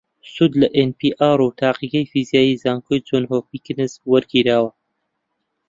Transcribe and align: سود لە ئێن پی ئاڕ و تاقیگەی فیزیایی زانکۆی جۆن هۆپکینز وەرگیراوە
سود 0.33 0.51
لە 0.61 0.67
ئێن 0.75 0.91
پی 0.99 1.09
ئاڕ 1.19 1.39
و 1.43 1.55
تاقیگەی 1.61 2.09
فیزیایی 2.11 2.59
زانکۆی 2.63 3.03
جۆن 3.07 3.23
هۆپکینز 3.31 3.91
وەرگیراوە 4.11 4.71